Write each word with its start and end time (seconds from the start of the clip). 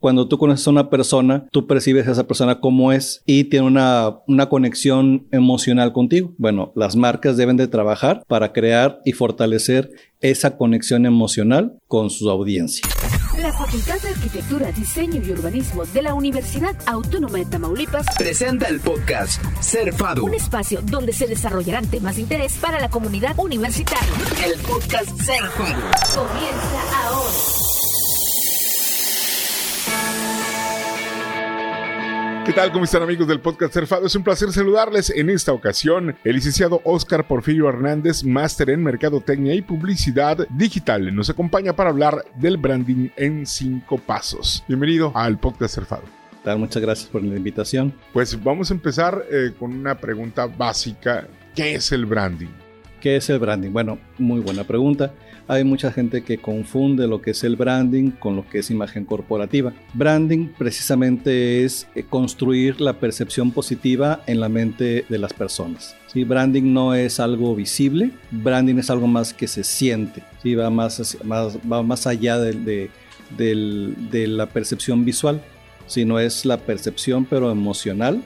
Cuando 0.00 0.28
tú 0.28 0.38
conoces 0.38 0.66
a 0.66 0.70
una 0.70 0.88
persona, 0.88 1.46
tú 1.52 1.66
percibes 1.66 2.08
a 2.08 2.12
esa 2.12 2.26
persona 2.26 2.58
como 2.58 2.90
es 2.90 3.22
y 3.26 3.44
tiene 3.44 3.66
una, 3.66 4.16
una 4.26 4.48
conexión 4.48 5.26
emocional 5.30 5.92
contigo. 5.92 6.32
Bueno, 6.38 6.72
las 6.74 6.96
marcas 6.96 7.36
deben 7.36 7.58
de 7.58 7.68
trabajar 7.68 8.24
para 8.26 8.54
crear 8.54 9.00
y 9.04 9.12
fortalecer 9.12 9.90
esa 10.20 10.56
conexión 10.56 11.04
emocional 11.04 11.78
con 11.86 12.08
su 12.08 12.30
audiencia. 12.30 12.88
La 13.38 13.52
Facultad 13.52 14.00
de 14.00 14.08
Arquitectura, 14.08 14.72
Diseño 14.72 15.22
y 15.22 15.30
Urbanismo 15.32 15.84
de 15.84 16.02
la 16.02 16.14
Universidad 16.14 16.76
Autónoma 16.86 17.38
de 17.38 17.44
Tamaulipas 17.44 18.06
presenta 18.16 18.68
el 18.68 18.80
podcast 18.80 19.42
Ser 19.60 19.92
Fado. 19.92 20.24
Un 20.24 20.34
espacio 20.34 20.80
donde 20.82 21.12
se 21.12 21.26
desarrollarán 21.26 21.86
temas 21.86 22.16
de 22.16 22.22
interés 22.22 22.56
para 22.58 22.80
la 22.80 22.88
comunidad 22.88 23.34
universitaria. 23.38 24.12
El 24.44 24.58
podcast 24.60 25.10
Ser 25.20 25.42
Fado. 25.42 25.80
Comienza 26.14 27.06
ahora. 27.06 27.59
¿Qué 32.44 32.54
tal? 32.54 32.72
¿Cómo 32.72 32.84
están 32.84 33.02
amigos 33.02 33.28
del 33.28 33.40
podcast 33.40 33.74
Cerfado? 33.74 34.06
Es 34.06 34.14
un 34.16 34.24
placer 34.24 34.50
saludarles 34.50 35.10
en 35.10 35.28
esta 35.28 35.52
ocasión. 35.52 36.16
El 36.24 36.36
licenciado 36.36 36.80
Oscar 36.84 37.26
Porfirio 37.26 37.68
Hernández, 37.68 38.24
máster 38.24 38.70
en 38.70 38.82
Mercadotecnia 38.82 39.54
y 39.54 39.62
Publicidad 39.62 40.48
Digital, 40.48 41.14
nos 41.14 41.28
acompaña 41.28 41.76
para 41.76 41.90
hablar 41.90 42.24
del 42.36 42.56
branding 42.56 43.10
en 43.16 43.46
cinco 43.46 43.98
pasos. 43.98 44.64
Bienvenido 44.66 45.12
al 45.14 45.38
podcast 45.38 45.74
Cerfado. 45.74 46.02
Muchas 46.56 46.82
gracias 46.82 47.10
por 47.10 47.22
la 47.22 47.36
invitación. 47.36 47.92
Pues 48.12 48.42
vamos 48.42 48.70
a 48.70 48.74
empezar 48.74 49.22
eh, 49.30 49.52
con 49.58 49.72
una 49.72 49.98
pregunta 49.98 50.46
básica. 50.46 51.28
¿Qué 51.54 51.74
es 51.74 51.92
el 51.92 52.06
branding? 52.06 52.48
¿Qué 53.00 53.16
es 53.16 53.28
el 53.30 53.38
branding? 53.38 53.70
Bueno, 53.70 53.98
muy 54.18 54.40
buena 54.40 54.64
pregunta. 54.64 55.12
Hay 55.50 55.64
mucha 55.64 55.90
gente 55.90 56.22
que 56.22 56.38
confunde 56.38 57.08
lo 57.08 57.20
que 57.20 57.32
es 57.32 57.42
el 57.42 57.56
branding 57.56 58.12
con 58.12 58.36
lo 58.36 58.48
que 58.48 58.60
es 58.60 58.70
imagen 58.70 59.04
corporativa. 59.04 59.72
Branding 59.94 60.46
precisamente 60.56 61.64
es 61.64 61.88
eh, 61.96 62.04
construir 62.08 62.80
la 62.80 62.92
percepción 63.00 63.50
positiva 63.50 64.22
en 64.28 64.38
la 64.38 64.48
mente 64.48 65.04
de 65.08 65.18
las 65.18 65.32
personas. 65.32 65.96
¿sí? 66.06 66.22
Branding 66.22 66.72
no 66.72 66.94
es 66.94 67.18
algo 67.18 67.56
visible, 67.56 68.12
branding 68.30 68.76
es 68.76 68.90
algo 68.90 69.08
más 69.08 69.34
que 69.34 69.48
se 69.48 69.64
siente, 69.64 70.22
¿sí? 70.40 70.54
va, 70.54 70.70
más, 70.70 71.18
más, 71.24 71.58
va 71.58 71.82
más 71.82 72.06
allá 72.06 72.38
de, 72.38 72.88
de 73.36 74.26
la 74.28 74.46
percepción 74.46 75.04
visual, 75.04 75.42
sino 75.88 76.20
es 76.20 76.44
la 76.44 76.58
percepción 76.58 77.24
pero 77.24 77.50
emocional 77.50 78.22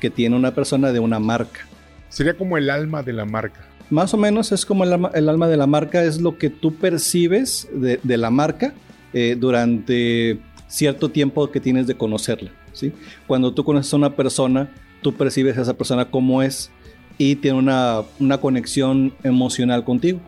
que 0.00 0.08
tiene 0.08 0.36
una 0.36 0.54
persona 0.54 0.90
de 0.90 1.00
una 1.00 1.18
marca. 1.18 1.66
Sería 2.08 2.32
como 2.32 2.56
el 2.56 2.70
alma 2.70 3.02
de 3.02 3.12
la 3.12 3.26
marca 3.26 3.60
más 3.92 4.14
o 4.14 4.16
menos 4.16 4.52
es 4.52 4.64
como 4.64 4.84
el 4.84 4.92
alma, 4.92 5.48
de 5.48 5.56
la 5.58 5.66
marca, 5.66 6.02
es 6.02 6.18
lo 6.18 6.38
que 6.38 6.48
tú 6.48 6.74
percibes 6.74 7.68
de, 7.74 8.16
la 8.16 8.30
marca 8.30 8.72
eh, 9.12 9.36
durante 9.38 10.40
cierto 10.66 11.10
tiempo 11.10 11.50
que 11.50 11.60
tienes 11.60 11.86
de 11.86 11.94
conocerla. 11.94 12.50
¿sí? 12.72 12.94
Cuando 13.26 13.52
tú 13.52 13.64
conoces 13.64 13.92
a 13.92 13.96
una 13.96 14.16
persona, 14.16 14.72
tú 15.02 15.12
percibes 15.12 15.58
a 15.58 15.62
esa 15.62 15.74
persona 15.74 16.06
como 16.06 16.42
es 16.42 16.70
y 17.18 17.36
tiene 17.36 17.58
una, 17.58 18.00
una 18.18 18.38
conexión 18.38 19.12
emocional 19.24 19.84
contigo. 19.84 20.20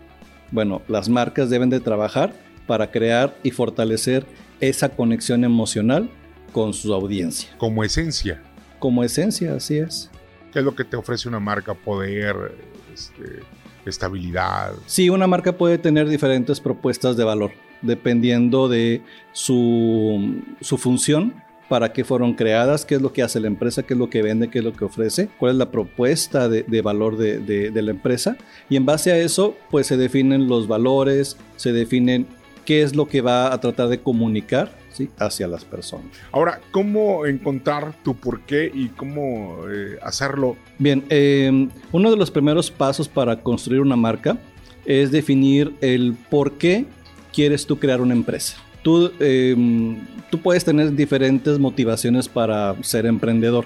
Bueno, 0.50 0.82
las 0.86 1.08
marcas 1.08 1.48
deben 1.48 1.70
de 1.70 1.80
trabajar 1.80 2.34
para 2.66 2.90
crear 2.90 3.34
y 3.42 3.50
fortalecer 3.50 4.26
esa 4.60 4.90
conexión 4.90 5.42
emocional 5.42 6.10
con 6.52 6.74
su 6.74 6.92
audiencia. 6.92 7.48
Como 7.56 7.82
esencia. 7.82 8.42
Como 8.78 9.02
esencia, 9.02 9.54
así 9.54 9.78
es. 9.78 10.10
¿Qué 10.52 10.58
es 10.58 10.64
lo 10.66 10.74
que 10.74 10.84
te 10.84 10.96
ofrece 10.96 11.30
una 11.30 11.40
marca? 11.40 11.72
Poder, 11.72 12.52
este, 12.94 13.40
estabilidad. 13.86 14.72
Sí, 14.86 15.10
una 15.10 15.26
marca 15.26 15.56
puede 15.56 15.78
tener 15.78 16.08
diferentes 16.08 16.60
propuestas 16.60 17.16
de 17.16 17.24
valor, 17.24 17.52
dependiendo 17.82 18.68
de 18.68 19.02
su, 19.32 20.42
función, 20.78 21.34
para 21.68 21.92
qué 21.92 22.04
fueron 22.04 22.34
creadas, 22.34 22.84
qué 22.84 22.94
es 22.96 23.02
lo 23.02 23.12
que 23.12 23.22
hace 23.22 23.40
la 23.40 23.48
empresa, 23.48 23.82
qué 23.82 23.94
es 23.94 23.98
lo 23.98 24.10
que 24.10 24.22
vende, 24.22 24.48
qué 24.48 24.58
es 24.58 24.64
lo 24.64 24.72
que 24.72 24.84
ofrece, 24.84 25.28
cuál 25.38 25.52
es 25.52 25.58
la 25.58 25.70
propuesta 25.70 26.48
de, 26.48 26.82
valor 26.82 27.16
de, 27.16 27.72
la 27.74 27.90
empresa. 27.90 28.36
Y 28.68 28.76
en 28.76 28.86
base 28.86 29.12
a 29.12 29.18
eso, 29.18 29.56
pues 29.70 29.86
se 29.86 29.96
definen 29.96 30.48
los 30.48 30.68
valores, 30.68 31.36
se 31.56 31.72
definen 31.72 32.27
qué 32.64 32.83
es 32.83 32.94
lo 32.94 33.08
que 33.08 33.20
va 33.20 33.52
a 33.52 33.60
tratar 33.60 33.88
de 33.88 34.00
comunicar 34.00 34.83
hacia 35.18 35.48
las 35.48 35.64
personas. 35.64 36.06
Ahora, 36.32 36.60
¿cómo 36.70 37.27
encontrar 37.27 37.94
tu 38.02 38.14
por 38.14 38.40
qué 38.42 38.70
y 38.72 38.88
cómo 38.88 39.58
eh, 39.70 39.98
hacerlo? 40.02 40.56
Bien, 40.78 41.05
em, 41.08 41.68
uno 41.92 42.10
de 42.10 42.16
los 42.16 42.30
primeros 42.30 42.70
pasos 42.70 43.08
para 43.08 43.42
construir 43.42 43.80
una 43.80 43.96
marca 43.96 44.38
es 44.84 45.10
definir 45.10 45.74
el 45.80 46.14
por 46.30 46.52
qué 46.52 46.86
quieres 47.33 47.66
tú 47.66 47.78
crear 47.78 48.00
una 48.00 48.14
empresa. 48.14 48.56
Tú, 48.83 49.10
em, 49.18 49.96
tú 50.30 50.38
puedes 50.40 50.64
tener 50.64 50.94
diferentes 50.94 51.58
motivaciones 51.58 52.28
para 52.28 52.77
ser 52.83 53.06
emprendedor, 53.06 53.64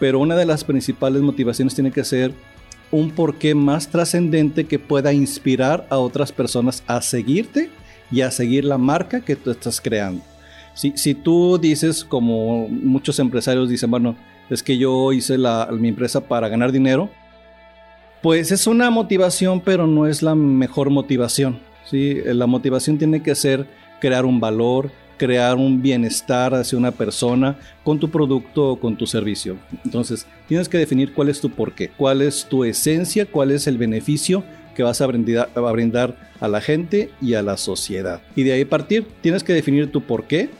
pero 0.00 0.18
una 0.18 0.36
de 0.36 0.46
las 0.46 0.64
principales 0.64 1.22
motivaciones 1.22 1.74
tiene 1.74 1.92
que 1.92 2.04
ser 2.04 2.32
un 2.90 3.10
porqué 3.10 3.54
más 3.54 3.88
trascendente 3.88 4.64
que 4.64 4.78
pueda 4.78 5.12
inspirar 5.12 5.86
a 5.90 5.98
otras 5.98 6.30
personas 6.30 6.82
a 6.86 7.00
seguirte 7.00 7.70
y 8.12 8.20
a 8.20 8.30
seguir 8.30 8.64
la 8.64 8.78
marca 8.78 9.22
que 9.22 9.34
tú 9.34 9.50
estás 9.50 9.80
creando. 9.80 10.22
Si, 10.74 11.14
tú 11.14 11.58
dices, 11.58 12.04
como 12.04 12.68
muchos 12.68 13.18
empresarios 13.18 13.68
dicen, 13.68 13.90
bueno, 13.90 14.16
es 14.48 14.62
que 14.62 14.78
yo 14.78 15.12
hice 15.12 15.36
mi 15.72 15.88
empresa 15.88 16.20
para 16.26 16.48
ganar 16.48 16.72
dinero, 16.72 17.10
pues 18.22 18.52
es 18.52 18.66
una 18.66 18.90
motivación, 18.90 19.60
pero 19.60 19.86
no 19.86 20.06
es 20.06 20.22
la 20.22 20.34
mejor 20.34 20.90
motivación. 20.90 21.60
¿sí? 21.84 22.16
La 22.24 22.46
motivación 22.46 22.98
tiene 22.98 23.22
que 23.22 23.34
ser 23.34 23.66
crear 24.00 24.24
un 24.24 24.40
valor, 24.40 24.90
crear 25.16 25.56
un 25.56 25.82
bienestar 25.82 26.54
hacia 26.54 26.78
una 26.78 26.90
persona 26.90 27.58
con 27.84 27.98
tu 27.98 28.10
producto 28.10 28.70
o 28.70 28.80
con 28.80 28.96
tu 28.96 29.06
servicio. 29.06 29.56
Entonces, 29.84 30.26
tienes 30.48 30.68
que 30.68 30.78
definir 30.78 31.12
cuál 31.12 31.28
es 31.28 31.40
tu 31.40 31.50
porqué, 31.50 31.90
cuál 31.96 32.22
es 32.22 32.46
tu 32.46 32.64
esencia, 32.64 33.26
cuál 33.26 33.50
es 33.50 33.66
el 33.66 33.78
beneficio 33.78 34.42
que 34.74 34.82
vas 34.82 35.00
a 35.00 35.06
brindar, 35.06 35.50
a 35.54 35.60
brindar 35.60 36.30
a 36.40 36.48
la 36.48 36.60
gente 36.60 37.10
y 37.20 37.34
a 37.34 37.42
la 37.42 37.56
sociedad. 37.56 38.22
Y 38.34 38.42
de 38.42 38.52
ahí 38.52 38.64
partir, 38.64 39.06
tienes 39.20 39.44
que 39.44 39.52
definir 39.52 39.92
tu 39.92 40.02
porqué, 40.02 40.50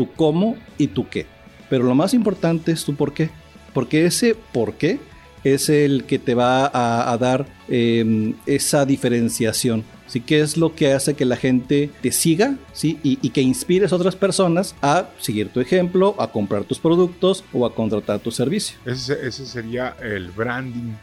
tu 0.00 0.10
cómo 0.12 0.56
y 0.78 0.86
tu 0.86 1.10
qué. 1.10 1.26
Pero 1.68 1.84
lo 1.84 1.94
más 1.94 2.14
importante 2.14 2.72
es 2.72 2.86
tu 2.86 2.94
por 2.94 3.12
qué. 3.12 3.28
Porque 3.74 4.06
ese 4.06 4.34
por 4.34 4.72
qué 4.72 4.98
es 5.44 5.68
el 5.68 6.04
que 6.04 6.18
te 6.18 6.34
va 6.34 6.70
a, 6.72 7.18
dar 7.18 7.44
em, 7.68 8.32
esa 8.46 8.86
diferenciación. 8.86 9.84
¿sí? 10.06 10.22
¿Qué 10.22 10.40
es 10.40 10.56
lo 10.56 10.74
que 10.74 10.94
hace 10.94 11.12
que 11.12 11.26
la 11.26 11.36
gente 11.36 11.90
te 12.00 12.12
siga 12.12 12.56
¿sí? 12.72 12.98
y, 13.02 13.16
que 13.28 13.42
inspires 13.42 13.92
a 13.92 13.96
otras 13.96 14.16
personas 14.16 14.74
a 14.80 15.10
seguir 15.18 15.50
tu 15.50 15.60
ejemplo, 15.60 16.14
a 16.18 16.32
comprar 16.32 16.64
tus 16.64 16.78
productos 16.78 17.44
o 17.52 17.66
a 17.66 17.74
contratar 17.74 18.20
tu 18.20 18.30
servicio? 18.30 18.78
Ese, 18.86 19.30
sería 19.30 19.96
el 20.02 20.30
branding. 20.30 20.94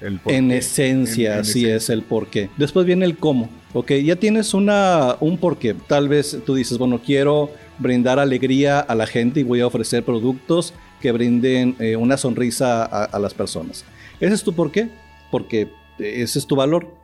El 0.00 0.18
en 0.26 0.50
esencia, 0.50 1.44
sí 1.44 1.66
es 1.66 1.88
el 1.88 2.02
por 2.02 2.26
qué. 2.26 2.50
Después 2.56 2.84
viene 2.84 3.04
el 3.04 3.16
cómo. 3.16 3.48
Ok, 3.74 3.92
ya 3.92 4.16
tienes 4.16 4.54
una, 4.54 5.16
un 5.20 5.38
porqué. 5.38 5.74
Tal 5.86 6.08
vez 6.08 6.38
tú 6.44 6.56
dices, 6.56 6.78
bueno, 6.78 7.00
quiero 7.04 7.50
brindar 7.80 8.18
alegría 8.18 8.78
a 8.78 8.94
la 8.94 9.06
gente 9.06 9.40
y 9.40 9.42
voy 9.42 9.60
a 9.60 9.66
ofrecer 9.66 10.04
productos 10.04 10.74
que 11.00 11.12
brinden 11.12 11.76
eh, 11.80 11.96
una 11.96 12.16
sonrisa 12.16 12.84
a, 12.84 13.18
las 13.18 13.34
personas. 13.34 13.84
¿Ese 14.20 14.34
es 14.34 14.44
tu 14.44 14.52
por 14.52 14.70
qué? 14.70 14.90
Porque 15.30 15.72
ese 15.98 16.38
es 16.38 16.46
tu 16.46 16.56
valor. 16.56 16.94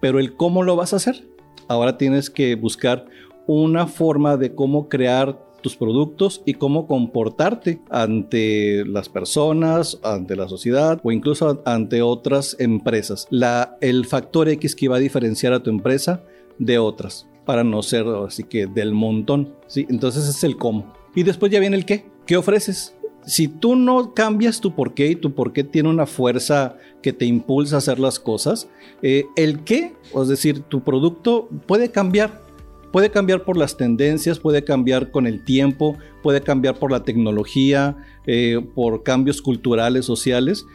Pero 0.00 0.18
el 0.18 0.34
cómo 0.34 0.62
lo 0.62 0.76
vas 0.76 0.92
a 0.92 0.96
hacer. 0.96 1.26
Ahora 1.68 1.96
tienes 1.96 2.28
que 2.28 2.54
buscar 2.56 3.06
una 3.46 3.86
forma 3.86 4.36
de 4.36 4.54
cómo 4.54 4.88
crear 4.88 5.44
tus 5.62 5.76
productos 5.76 6.42
y 6.44 6.54
cómo 6.54 6.86
comportarte 6.86 7.80
ante 7.88 8.84
las 8.84 9.08
personas, 9.08 9.98
ante 10.02 10.36
la 10.36 10.48
sociedad 10.48 11.00
o 11.02 11.12
incluso 11.12 11.62
ante 11.64 12.02
otras 12.02 12.56
empresas. 12.58 13.26
La, 13.30 13.76
el 13.80 14.06
factor 14.06 14.48
X 14.48 14.76
que 14.76 14.88
va 14.88 14.96
a 14.96 15.00
diferenciar 15.00 15.52
a 15.52 15.62
tu 15.62 15.70
empresa 15.70 16.22
de 16.58 16.78
otras 16.78 17.26
para 17.46 17.64
no 17.64 17.82
ser 17.82 18.06
así 18.26 18.44
que 18.44 18.66
del 18.66 18.92
montón. 18.92 19.54
¿sí? 19.68 19.86
Entonces 19.88 20.28
es 20.28 20.44
el 20.44 20.58
cómo. 20.58 20.92
Y 21.14 21.22
después 21.22 21.50
ya 21.50 21.60
viene 21.60 21.76
el 21.76 21.86
qué. 21.86 22.04
¿Qué 22.26 22.36
ofreces? 22.36 22.94
Si 23.24 23.48
tú 23.48 23.74
no 23.74 24.12
cambias 24.12 24.60
tu 24.60 24.74
por 24.74 24.92
qué 24.92 25.08
y 25.08 25.16
tu 25.16 25.34
por 25.34 25.52
qué 25.52 25.64
tiene 25.64 25.88
una 25.88 26.06
fuerza 26.06 26.76
que 27.02 27.12
te 27.12 27.24
impulsa 27.24 27.76
a 27.76 27.78
hacer 27.78 27.98
las 27.98 28.20
cosas, 28.20 28.68
eh, 29.02 29.26
el 29.36 29.64
qué, 29.64 29.94
es 30.14 30.28
decir, 30.28 30.60
tu 30.60 30.82
producto 30.84 31.48
puede 31.66 31.90
cambiar. 31.90 32.44
Puede 32.92 33.10
cambiar 33.10 33.44
por 33.44 33.56
las 33.56 33.76
tendencias, 33.76 34.38
puede 34.38 34.64
cambiar 34.64 35.10
con 35.10 35.26
el 35.26 35.44
tiempo, 35.44 35.98
puede 36.22 36.40
cambiar 36.40 36.78
por 36.78 36.90
la 36.90 37.02
tecnología, 37.02 37.96
eh, 38.26 38.64
por 38.74 39.02
cambios 39.02 39.42
culturales, 39.42 40.06
sociales, 40.06 40.66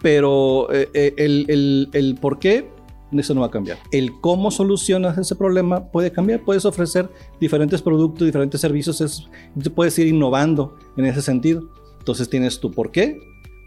pero 0.00 0.72
eh, 0.72 1.14
el, 1.16 1.46
el, 1.48 1.88
el 1.92 2.14
por 2.16 2.38
qué 2.38 2.70
eso 3.18 3.34
no 3.34 3.40
va 3.40 3.48
a 3.48 3.50
cambiar. 3.50 3.78
El 3.90 4.20
cómo 4.20 4.50
solucionas 4.50 5.18
ese 5.18 5.36
problema 5.36 5.90
puede 5.90 6.12
cambiar. 6.12 6.44
Puedes 6.44 6.64
ofrecer 6.64 7.10
diferentes 7.40 7.82
productos, 7.82 8.26
diferentes 8.26 8.60
servicios, 8.60 9.00
es, 9.00 9.28
puedes 9.74 9.98
ir 9.98 10.06
innovando 10.06 10.76
en 10.96 11.06
ese 11.06 11.22
sentido. 11.22 11.68
Entonces 11.98 12.28
tienes 12.28 12.60
tu 12.60 12.70
por 12.70 12.90
qué, 12.90 13.18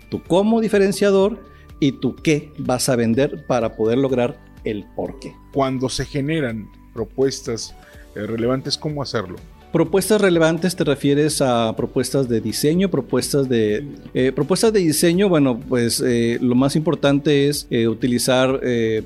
tu 0.10 0.22
cómo 0.24 0.62
diferenciador 0.62 1.40
y 1.80 1.94
tu 1.94 2.16
qué 2.16 2.52
vas 2.60 2.90
a 2.90 2.96
vender 2.96 3.46
para 3.48 3.76
poder 3.76 3.98
lograr 3.98 4.40
el 4.64 4.86
por 4.96 5.20
qué. 5.20 5.36
Cuando 5.54 5.90
se 5.90 6.06
generan 6.06 6.70
propuestas 6.94 7.76
eh, 8.16 8.26
relevantes, 8.26 8.78
¿cómo 8.78 9.02
hacerlo? 9.02 9.38
Propuestas 9.72 10.22
relevantes 10.22 10.78
te 10.78 10.86
refieres 10.86 11.42
a 11.42 11.76
propuestas 11.76 12.30
de 12.30 12.40
diseño, 12.40 12.90
propuestas 12.90 13.50
de 13.50 13.86
eh, 14.14 14.32
propuestas 14.32 14.72
de 14.72 14.80
diseño. 14.80 15.28
Bueno, 15.28 15.60
pues 15.60 16.02
eh, 16.06 16.38
lo 16.42 16.56
más 16.56 16.78
importante 16.78 17.50
es 17.50 17.68
eh, 17.70 17.88
utilizar 17.88 18.62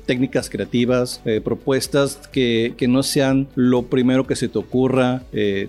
técnicas 0.06 0.48
creativas, 0.48 1.20
propuestas 1.44 2.16
que, 2.30 2.74
que, 2.76 2.88
no 2.88 3.02
sean 3.02 3.48
lo 3.54 3.82
primero 3.82 4.26
que 4.26 4.36
se 4.36 4.48
te 4.48 4.58
ocurra. 4.58 5.22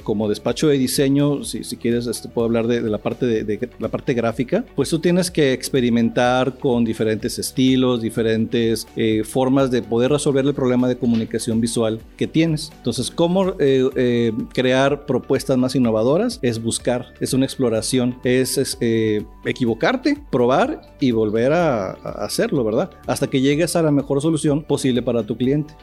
como 0.04 0.30
despacho 0.30 0.68
de 0.68 0.78
diseño, 0.78 1.44
si, 1.44 1.64
si 1.64 1.78
quieres, 1.78 2.08
este, 2.08 2.30
puedo 2.30 2.46
hablar 2.46 2.68
de, 2.68 2.82
de 2.82 2.90
la 2.90 2.98
parte 2.98 3.26
de, 3.26 3.44
de, 3.44 3.70
la 3.80 3.88
parte 3.88 4.14
gráfica. 4.14 4.64
Pues 4.76 4.90
tú 4.90 5.00
tienes 5.00 5.32
que 5.32 5.54
experimentar 5.54 6.58
con 6.60 6.86
diferentes 6.86 7.40
estilos, 7.40 8.02
diferentes 8.02 8.88
formas 9.26 9.72
de 9.72 9.82
poder 9.82 10.12
resolver 10.12 10.46
el 10.46 10.54
problema 10.54 10.88
de 10.88 10.98
comunicación 10.98 11.60
visual 11.62 12.00
que 12.18 12.28
tienes. 12.28 12.72
Entonces, 12.78 13.10
cómo 13.12 13.56
crear 14.54 14.83
propuestas 15.06 15.58
más 15.58 15.76
innovadoras 15.76 16.40
es 16.42 16.62
buscar, 16.62 17.14
es 17.20 17.34
una 17.34 17.46
exploración, 17.46 18.20
es, 18.24 18.78
eh, 18.82 19.26
equivocarte, 19.46 20.18
probar 20.30 20.82
y 21.00 21.12
volver 21.12 21.54
a 21.54 21.92
hacerlo, 21.92 22.64
¿verdad? 22.64 22.92
Hasta 23.08 23.28
que 23.28 23.42
llegues 23.42 23.76
a 23.76 23.82
la 23.82 23.92
mejor 23.92 24.22
solución 24.22 24.64
posible 24.64 25.02
para 25.02 25.24
tu 25.24 25.38
cliente. 25.38 25.74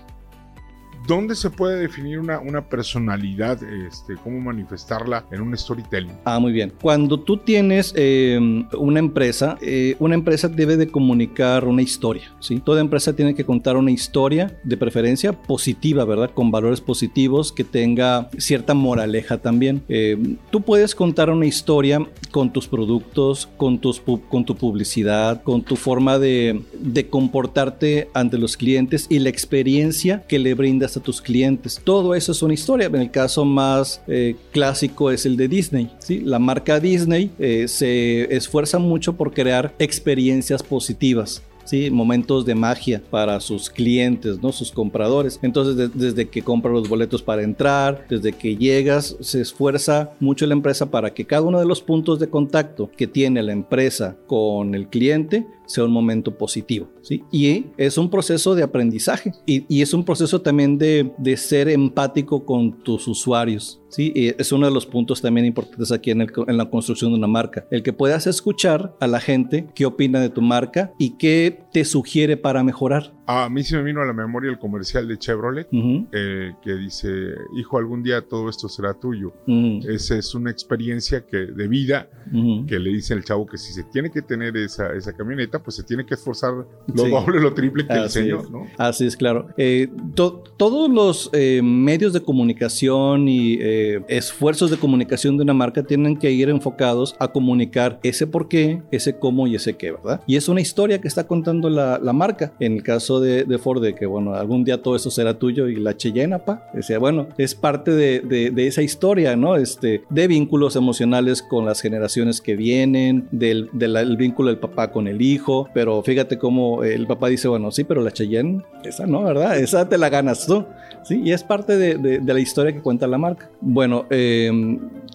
¿Dónde 1.11 1.35
se 1.35 1.51
puede 1.51 1.81
definir 1.81 2.21
una, 2.21 2.39
una 2.39 2.69
personalidad, 2.69 3.61
este, 3.65 4.15
cómo 4.23 4.39
manifestarla 4.39 5.25
en 5.33 5.41
un 5.41 5.59
storytelling? 5.59 6.13
Ah, 6.25 6.39
muy 6.39 6.53
bien. 6.53 6.73
Cuando 6.81 7.19
tú 7.19 7.37
tienes 7.37 7.93
em, 7.97 8.69
una 8.79 9.01
empresa, 9.01 9.59
eh, 9.61 9.97
una 9.99 10.15
empresa 10.15 10.47
debe 10.47 10.77
de 10.77 10.87
comunicar 10.87 11.65
una 11.65 11.83
historia, 11.83 12.33
¿sí? 12.39 12.61
Toda 12.65 12.81
empresa 12.81 13.17
tiene 13.17 13.35
que 13.35 13.45
contar 13.45 13.77
una 13.77 13.91
historia, 13.91 14.57
de 14.63 14.77
preferencia 14.77 15.33
positiva, 15.33 16.05
¿verdad? 16.05 16.31
Con 16.33 16.53
valores 16.53 16.81
positivos, 16.81 17.51
que 17.51 17.65
tenga 17.65 18.31
cierta 18.39 18.75
moraleja 18.75 19.39
también. 19.39 19.83
Em, 19.89 20.37
tú 20.53 20.61
puedes 20.61 20.95
contar 20.95 21.29
una 21.29 21.47
historia 21.47 22.07
con 22.31 22.53
tus 22.53 22.69
productos, 22.69 23.49
con, 23.57 23.81
tus, 23.81 24.01
con 24.01 24.45
tu 24.45 24.55
publicidad, 24.55 25.43
con 25.43 25.63
tu 25.63 25.75
forma 25.75 26.21
de, 26.21 26.63
de 26.79 27.09
comportarte 27.09 28.09
ante 28.15 28.39
los 28.39 28.57
clientes 28.57 29.09
y 29.11 29.19
la 29.19 29.29
experiencia 29.29 30.23
que 30.29 30.39
le 30.39 30.55
brindas 30.55 30.97
a 30.97 31.00
tus 31.01 31.21
clientes. 31.21 31.81
Todo 31.83 32.15
eso 32.15 32.33
es 32.33 32.43
una 32.43 32.55
historia. 32.55 32.87
En 32.87 32.97
el 32.97 33.11
caso 33.11 33.45
más 33.45 34.03
eh, 34.07 34.37
clásico 34.53 35.11
es 35.11 35.27
el 35.27 35.37
de 35.37 35.49
Disney. 35.49 35.91
¿sí? 35.99 36.21
La 36.21 36.39
marca 36.39 36.81
Disney 36.81 37.31
eh, 37.39 37.67
se 37.69 38.35
esfuerza 38.35 38.79
mucho 38.79 39.15
por 39.15 39.33
crear 39.33 39.75
experiencias 39.79 40.63
positivas. 40.63 41.43
¿sí? 41.71 41.91
momentos 41.91 42.45
de 42.45 42.55
magia 42.57 43.01
para 43.11 43.39
sus 43.39 43.71
clientes, 43.71 44.43
¿no? 44.43 44.51
sus 44.51 44.73
compradores. 44.73 45.39
Entonces, 45.43 45.91
desde 45.95 46.29
que 46.29 46.43
compra 46.43 46.73
los 46.73 46.89
boletos 46.89 47.23
para 47.23 47.43
entrar, 47.43 48.07
desde 48.09 48.33
que 48.33 48.57
llegas, 48.57 49.17
se 49.21 49.41
esfuerza 49.41 50.11
mucho 50.19 50.47
la 50.47 50.55
empresa 50.55 50.91
para 50.91 51.15
que 51.15 51.27
cada 51.27 51.43
uno 51.43 51.61
de 51.61 51.67
los 51.67 51.81
puntos 51.81 52.19
de 52.19 52.29
contacto 52.29 52.91
que 52.97 53.07
tiene 53.07 53.43
la 53.43 53.53
empresa 53.53 54.17
con 54.27 54.75
el 54.75 54.89
cliente 54.89 55.47
sea 55.71 55.85
un 55.85 55.93
momento 55.93 56.37
positivo. 56.37 56.89
¿sí? 57.01 57.23
Y 57.31 57.67
es 57.77 57.97
un 57.97 58.11
proceso 58.11 58.55
de 58.57 58.65
aprendizaje 58.65 59.33
y, 59.47 59.65
y 59.69 59.83
es 59.83 59.95
un 59.95 60.05
proceso 60.05 60.41
también 60.41 60.79
de, 60.79 61.13
de, 61.17 61.37
ser 61.37 61.69
empático 61.69 62.45
con 62.45 62.83
tus 62.83 63.07
usuarios. 63.07 63.81
¿sí? 63.89 64.13
Y 64.15 64.29
es 64.41 64.51
uno 64.51 64.67
de 64.67 64.73
los 64.73 64.85
puntos 64.85 65.23
también 65.23 65.47
importantes 65.47 65.93
aquí 65.93 66.11
en, 66.11 66.23
el, 66.23 66.33
en, 66.49 66.57
la 66.57 66.69
construcción 66.69 67.13
de 67.13 67.19
una 67.19 67.29
marca. 67.29 67.67
El 67.71 67.85
que 67.85 67.93
puedas 67.93 68.27
escuchar 68.27 68.97
a 69.01 69.07
la 69.07 69.21
gente 69.21 69.69
qué 69.75 69.87
opina 69.87 70.21
de 70.21 70.31
tu 70.31 70.43
marca 70.43 70.93
y 70.99 71.17
qué 71.19 71.63
te 71.73 71.85
sugiere 71.85 72.37
para 72.37 72.65
mejorar. 72.65 73.13
A 73.27 73.49
mí 73.49 73.63
se 73.63 73.77
me 73.77 73.85
vino 73.85 74.03
a 74.03 74.05
la 74.07 74.13
memoria 74.13 74.51
el 74.51 74.59
comercial 74.59 75.07
de 75.07 75.17
Chevrolet 75.17 75.69
uh 75.71 75.77
-huh. 75.77 76.09
eh, 76.11 76.53
que 76.65 76.75
dice, 76.75 77.09
hijo, 77.57 77.79
algún 77.79 78.03
día 78.03 78.23
todo 78.23 78.49
esto 78.49 78.69
será 78.69 78.95
tuyo. 78.95 79.33
Uh 79.47 79.53
-huh. 79.53 79.89
Esa 79.89 80.17
es 80.17 80.35
una 80.35 80.51
experiencia 80.51 81.25
que, 81.25 81.47
de 81.47 81.69
vida 81.69 82.09
uh 82.33 82.37
-huh. 82.37 82.67
que 82.67 82.81
le 82.81 82.91
dice 82.91 83.15
el 83.15 83.23
chavo 83.23 83.47
que 83.47 83.57
si 83.57 83.73
se 83.73 83.85
tiene 83.85 84.11
que 84.11 84.23
tener 84.23 84.57
esa, 84.57 84.93
esa 84.95 85.13
camioneta, 85.13 85.60
pues 85.63 85.77
se 85.77 85.83
tiene 85.83 86.05
que 86.05 86.15
esforzar 86.15 86.53
lo 86.53 87.05
sí. 87.05 87.11
doble, 87.11 87.41
lo 87.41 87.55
triple 87.55 87.87
que 87.87 87.93
Así 87.93 88.03
el 88.03 88.11
señor. 88.11 88.45
Es. 88.45 88.51
¿no? 88.51 88.67
Así 88.79 89.07
es, 89.07 89.17
claro. 89.17 89.49
Eh, 89.57 89.89
to 90.15 90.45
todos 90.57 90.91
los 90.91 91.31
eh, 91.33 91.63
medios 91.63 92.13
de 92.13 92.21
comunicación 92.21 93.29
y 93.29 93.55
eh, 93.61 94.03
esfuerzos 94.09 94.71
de 94.71 94.77
comunicación 94.77 95.39
de 95.39 95.43
una 95.43 95.55
marca 95.55 95.83
tienen 95.83 96.19
que 96.19 96.31
ir 96.31 96.51
enfocados 96.51 97.17
a 97.19 97.29
comunicar 97.29 97.99
ese 98.03 98.27
por 98.27 98.49
qué, 98.49 98.83
ese 98.91 99.19
cómo 99.19 99.47
y 99.47 99.55
ese 99.55 99.77
qué, 99.77 99.93
¿verdad? 99.93 100.21
Y 100.27 100.37
es 100.37 100.49
una 100.49 100.61
historia 100.61 101.01
que 101.01 101.09
está 101.09 101.27
contando 101.27 101.71
la, 101.71 101.99
la 101.99 102.13
marca. 102.13 102.53
En 102.61 102.75
el 102.75 102.83
caso 102.83 103.21
de, 103.21 103.45
de, 103.45 103.59
Ford, 103.59 103.83
de 103.83 103.95
que, 103.95 104.07
bueno, 104.07 104.35
algún 104.35 104.65
día 104.65 104.83
todo 104.83 104.97
eso 104.97 105.11
será 105.11 105.39
tuyo 105.39 105.69
y 105.69 105.77
la 105.77 105.97
Cheyenne, 105.97 106.39
pa, 106.41 106.69
decía, 106.75 106.99
bueno, 106.99 107.29
es 107.39 107.55
parte 107.55 107.93
de, 107.93 108.21
de, 108.21 108.51
de, 108.51 108.67
esa 108.67 108.83
historia, 108.83 109.37
¿no? 109.37 109.57
Este, 109.57 110.03
de 110.11 110.29
vínculos 110.29 110.77
emocionales 110.77 111.43
con 111.43 111.65
las 111.65 111.81
generaciones 111.81 112.41
que 112.41 112.55
vienen, 112.57 113.29
del, 113.31 113.71
del 113.73 114.17
vínculo 114.17 114.51
del 114.51 114.59
papá 114.59 114.93
con 114.93 115.09
el 115.09 115.23
hijo, 115.23 115.50
pero 115.73 116.03
fíjate 116.03 116.39
cómo 116.39 116.85
el 116.85 117.07
papá 117.07 117.29
dice, 117.29 117.49
bueno, 117.49 117.71
sí, 117.71 117.85
pero 117.85 118.03
la 118.03 118.11
Cheyenne, 118.11 118.63
esa 118.85 119.07
no, 119.07 119.23
¿verdad? 119.23 119.59
Esa 119.59 119.89
te 119.89 119.99
la 119.99 120.09
ganas 120.09 120.47
tú, 120.47 120.65
¿sí? 121.03 121.21
Y 121.25 121.33
es 121.33 121.43
parte 121.43 121.77
de, 121.77 122.21
la 122.25 122.41
historia 122.41 122.73
que 122.73 122.81
cuenta 122.81 123.07
la 123.07 123.19
marca. 123.19 123.51
Bueno, 123.61 124.07
eh, 124.11 124.51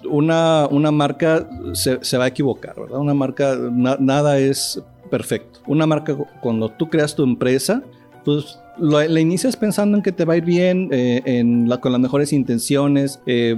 una, 0.09 0.67
una 0.69 0.91
marca 0.91 1.47
se, 1.73 2.03
se, 2.03 2.17
va 2.17 2.25
a 2.25 2.27
equivocar, 2.27 2.75
¿verdad? 2.79 2.99
Una 2.99 3.13
marca, 3.13 3.57
na, 3.71 3.97
nada 3.99 4.37
es 4.37 4.81
perfecto. 5.09 5.59
Una 5.67 5.85
marca, 5.85 6.15
cuando 6.41 6.69
tú 6.69 6.89
creas 6.89 7.15
tu 7.15 7.23
empresa, 7.23 7.83
pues 8.25 8.59
lo, 8.77 9.01
la 9.01 9.19
inicias 9.19 9.55
pensando 9.55 9.95
en 9.95 10.03
que 10.03 10.11
te 10.11 10.25
va 10.25 10.33
a 10.33 10.37
ir 10.37 10.43
bien, 10.43 10.89
eh, 10.91 11.43
la, 11.65 11.79
con 11.79 11.91
las 11.91 12.01
mejores 12.01 12.33
intenciones, 12.33 13.21
eh, 13.25 13.55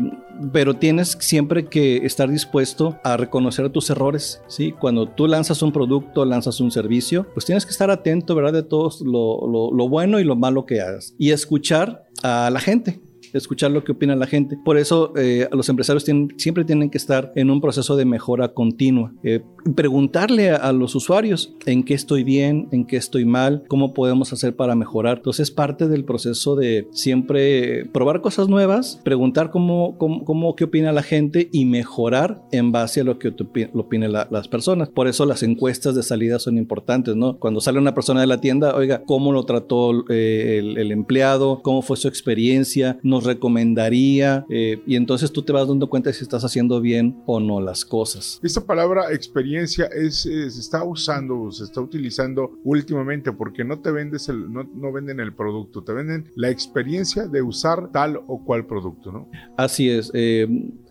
pero 0.51 0.75
tienes 0.75 1.17
siempre 1.19 1.65
que 1.65 2.05
estar 2.05 2.29
dispuesto 2.29 2.99
a 3.03 3.17
reconocer 3.17 3.69
tus 3.69 3.89
errores, 3.89 4.41
¿sí? 4.47 4.73
Cuando 4.73 5.07
tú 5.07 5.27
lanzas 5.27 5.61
un 5.63 5.71
producto, 5.71 6.25
lanzas 6.25 6.59
un 6.59 6.69
servicio, 6.69 7.25
pues 7.33 7.45
tienes 7.45 7.65
que 7.65 7.71
estar 7.71 7.89
atento, 7.89 8.35
¿verdad? 8.35 8.53
De 8.53 8.63
todo 8.63 8.91
lo, 9.03 9.71
lo 9.73 9.89
bueno 9.89 10.19
y 10.19 10.23
lo 10.23 10.35
malo 10.35 10.65
que 10.65 10.81
hagas 10.81 11.15
y 11.17 11.31
escuchar 11.31 12.05
a 12.21 12.49
la 12.51 12.59
gente, 12.59 12.99
escuchar 13.33 13.71
lo 13.71 13.83
que 13.83 13.91
opina 13.91 14.15
la 14.15 14.27
gente. 14.27 14.57
Por 14.63 14.77
eso 14.77 15.13
eh, 15.15 15.47
los 15.51 15.69
empresarios 15.69 16.03
tienen, 16.03 16.33
siempre 16.37 16.65
tienen 16.65 16.89
que 16.89 16.97
estar 16.97 17.31
en 17.35 17.49
un 17.49 17.61
proceso 17.61 17.95
de 17.95 18.05
mejora 18.05 18.53
continua. 18.53 19.13
Eh, 19.23 19.41
preguntarle 19.75 20.51
a, 20.51 20.55
a, 20.57 20.71
los 20.71 20.95
usuarios 20.95 21.53
en 21.65 21.83
qué 21.83 21.93
estoy 21.93 22.23
bien, 22.23 22.67
en 22.71 22.85
qué 22.85 22.97
estoy 22.97 23.25
mal, 23.25 23.63
cómo 23.67 23.93
podemos 23.93 24.33
hacer 24.33 24.55
para 24.55 24.75
mejorar. 24.75 25.17
Entonces 25.17 25.51
parte 25.51 25.87
del 25.87 26.05
proceso 26.05 26.55
de 26.55 26.87
siempre 26.91 27.85
probar 27.85 28.21
cosas 28.21 28.47
nuevas, 28.47 28.99
preguntar 29.03 29.51
cómo, 29.51 29.97
cómo, 29.97 30.23
cómo 30.23 30.55
qué 30.55 30.65
opina 30.65 30.91
la 30.91 31.03
gente 31.03 31.49
y 31.51 31.65
mejorar 31.65 32.41
en 32.51 32.71
base 32.71 33.01
a 33.01 33.03
lo 33.03 33.19
que 33.19 33.33
lo 33.73 33.81
opinen 33.81 34.11
la, 34.11 34.27
las 34.31 34.47
personas. 34.47 34.89
Por 34.89 35.07
eso 35.07 35.25
las 35.25 35.43
encuestas 35.43 35.95
de 35.95 36.03
salida 36.03 36.39
son 36.39 36.57
importantes, 36.57 37.15
¿no? 37.15 37.37
Cuando 37.37 37.61
sale 37.61 37.79
una 37.79 37.93
persona 37.93 38.21
de 38.21 38.27
la 38.27 38.39
tienda, 38.39 38.75
oiga, 38.75 39.03
¿cómo 39.05 39.31
lo 39.31 39.43
trató 39.43 40.05
eh, 40.09 40.59
el, 40.59 40.77
el, 40.77 40.91
empleado? 40.91 41.61
¿Cómo 41.61 41.81
fue 41.81 41.97
su 41.97 42.07
experiencia? 42.07 42.99
¿Nos 43.17 43.23
recomendaría? 43.23 44.45
Eh, 44.47 44.79
y 44.85 44.95
entonces 44.95 45.31
tú 45.31 45.41
te 45.41 45.51
vas 45.51 45.67
dando 45.67 45.89
cuenta 45.89 46.13
si 46.13 46.21
estás 46.23 46.43
haciendo 46.43 46.79
bien 46.79 47.19
o 47.25 47.39
no 47.39 47.59
las 47.59 47.83
cosas. 47.83 48.39
Esta 48.43 48.63
palabra 48.63 49.11
experiencia 49.11 49.85
es, 49.87 50.27
es, 50.27 50.53
se 50.53 50.59
está 50.59 50.83
usando, 50.83 51.51
se 51.51 51.63
está 51.63 51.81
utilizando 51.81 52.59
últimamente 52.63 53.31
porque 53.31 53.63
no 53.63 53.79
te 53.79 53.89
vendes 53.89 54.29
el, 54.29 54.53
no, 54.53 54.69
no 54.71 54.91
venden 54.91 55.19
el 55.19 55.33
producto, 55.33 55.83
te 55.83 55.93
venden 55.93 56.29
la 56.35 56.51
experiencia 56.51 57.27
de 57.27 57.41
usar 57.41 57.91
tal 57.91 58.19
o 58.27 58.43
cual 58.45 58.67
producto, 58.67 59.11
¿no? 59.11 59.31
Así 59.57 59.89
es. 59.89 60.11
Eh, 60.13 60.47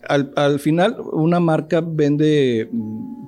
al, 0.09 0.33
al, 0.35 0.59
final, 0.59 0.97
una 1.13 1.39
marca 1.39 1.79
vende 1.79 2.69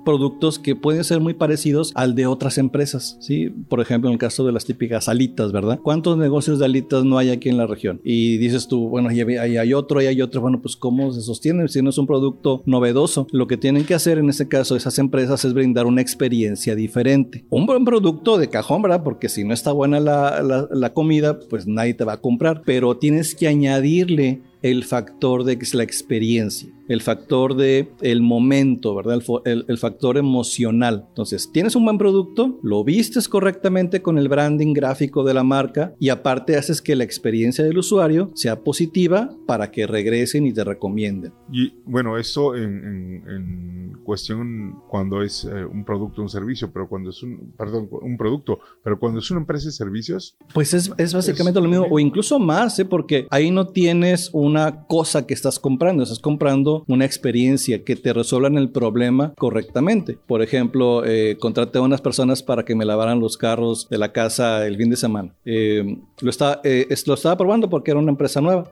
productos 0.06 0.60
que 0.60 0.76
pueden 0.76 1.04
ser 1.04 1.20
muy 1.20 1.34
parecidos 1.34 1.92
al 1.96 2.16
de 2.16 2.28
otras 2.28 2.58
empresas, 2.58 3.18
¿sí? 3.20 3.50
Por 3.50 3.82
ejemplo, 3.82 4.10
en 4.10 4.14
el 4.14 4.20
caso 4.20 4.46
de 4.46 4.52
las 4.52 4.66
típicas 4.66 5.08
alitas, 5.08 5.52
¿verdad? 5.52 5.80
¿Cuántos 5.82 6.18
negocios 6.18 6.60
de 6.60 6.66
alitas 6.66 7.04
no 7.04 7.18
hay 7.18 7.30
aquí 7.30 7.50
en 7.50 7.58
la 7.58 7.68
región? 7.68 8.02
Y 8.04 8.38
dices 8.38 8.68
tú, 8.68 8.90
bueno, 8.90 9.10
ahí 9.10 9.20
hay, 9.20 9.74
otro, 9.74 10.00
ahí 10.00 10.08
hay 10.08 10.22
otro, 10.22 10.42
bueno, 10.42 10.62
pues 10.62 10.76
¿cómo 10.76 11.12
se 11.12 11.22
sostiene 11.22 11.68
si 11.68 11.82
no 11.82 11.90
es 11.90 11.98
un 11.98 12.08
producto 12.08 12.64
novedoso? 12.66 13.28
Lo 13.32 13.48
que 13.48 13.58
tienen 13.58 13.86
que 13.86 13.94
hacer 13.94 14.18
en 14.18 14.30
este 14.30 14.48
caso 14.48 14.76
esas 14.76 15.00
empresas 15.00 15.44
es 15.46 15.54
brindar 15.54 15.86
una 15.86 16.02
experiencia 16.02 16.76
diferente. 16.76 17.46
Un 17.50 17.66
buen 17.66 17.86
producto 17.86 18.38
de 18.38 18.50
cajón, 18.50 18.82
¿verdad? 18.82 19.04
Porque 19.04 19.30
si 19.30 19.44
no 19.44 19.54
está 19.54 19.72
buena 19.72 20.00
la, 20.00 20.42
la, 20.42 20.68
la 20.72 20.94
comida, 20.94 21.40
pues 21.40 21.68
nadie 21.68 21.94
te 21.94 22.04
va 22.04 22.14
a 22.14 22.22
comprar, 22.22 22.62
pero 22.66 22.98
tienes 22.98 23.36
que 23.36 23.48
añadirle 23.48 24.42
el 24.62 24.84
factor 24.84 25.44
de 25.44 25.58
la 25.74 25.84
experiencia. 25.84 26.70
El 26.90 27.02
factor 27.02 27.56
de 27.56 27.92
el 28.02 28.22
momento, 28.22 28.96
¿verdad? 28.96 29.22
El, 29.46 29.66
el, 29.68 29.78
factor 29.78 30.18
emocional. 30.18 31.06
Entonces, 31.08 31.52
tienes 31.54 31.76
un 31.76 31.86
buen 31.86 32.00
producto, 32.00 32.60
lo 32.64 32.84
vistes 32.84 33.30
correctamente 33.30 34.02
con 34.02 34.18
el 34.18 34.28
branding 34.28 34.74
gráfico 34.74 35.24
de 35.24 35.36
la 35.36 35.44
marca 35.44 35.94
y 36.00 36.10
aparte 36.10 36.58
haces 36.58 36.82
que 36.82 36.96
la 36.96 37.04
experiencia 37.04 37.64
del 37.64 37.78
usuario 37.78 38.32
sea 38.34 38.62
positiva 38.64 39.30
para 39.46 39.72
que 39.72 39.86
regresen 39.88 40.48
y 40.48 40.54
te 40.54 40.64
recomienden. 40.64 41.32
Y 41.52 41.74
bueno, 41.86 42.18
eso 42.18 42.56
en, 42.56 43.24
en, 43.28 44.00
cuestión 44.04 44.82
cuando 44.88 45.22
es 45.22 45.46
eh, 45.46 45.64
un 45.66 45.86
producto, 45.86 46.24
un 46.24 46.30
servicio, 46.30 46.72
pero 46.74 46.90
cuando 46.90 47.12
es 47.12 47.22
un, 47.22 47.54
perdón, 47.56 47.88
un 47.92 48.18
producto, 48.18 48.58
pero 48.84 48.98
cuando 48.98 49.20
es 49.20 49.30
una 49.30 49.42
empresa 49.42 49.68
de 49.68 49.72
servicios. 49.72 50.36
Pues 50.52 50.74
es, 50.74 50.92
es 50.98 51.14
básicamente 51.14 51.62
lo 51.62 51.68
mismo, 51.68 51.86
o 51.88 52.00
incluso 52.00 52.40
más, 52.40 52.80
¿eh? 52.80 52.86
porque 52.86 53.28
ahí 53.30 53.52
no 53.52 53.68
tienes 53.68 54.32
una 54.34 54.88
cosa 54.88 55.28
que 55.28 55.36
estás 55.36 55.60
comprando, 55.60 56.02
estás 56.02 56.18
comprando 56.18 56.79
una 56.88 57.06
experiencia 57.06 57.84
que 57.84 57.96
te 57.96 58.14
resuelvan 58.14 58.58
el 58.58 58.70
problema 58.70 59.34
correctamente. 59.38 60.18
Por 60.28 60.42
ejemplo, 60.42 61.06
eh, 61.06 61.38
contraté 61.40 61.80
a 61.80 61.82
unas 61.82 62.02
personas 62.02 62.44
para 62.44 62.66
que 62.66 62.76
me 62.76 62.86
lavaran 62.86 63.20
los 63.20 63.38
carros 63.38 63.88
de 63.90 63.98
la 63.98 64.12
casa 64.12 64.66
el 64.66 64.78
fin 64.78 64.90
de 64.90 64.98
semana. 64.98 65.34
Eh, 65.46 65.98
lo, 66.22 66.30
está, 66.30 66.62
eh, 66.64 66.88
lo 67.06 67.14
estaba 67.14 67.38
probando 67.38 67.70
porque 67.70 67.92
era 67.92 68.00
una 68.00 68.12
empresa 68.12 68.42
nueva. 68.42 68.72